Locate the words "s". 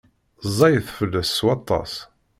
1.37-1.39